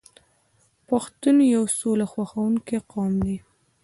پښتون 0.87 1.37
یو 1.55 1.63
سوله 1.79 2.05
خوښوونکی 2.11 2.77
قوم 2.91 3.13
دی. 3.25 3.37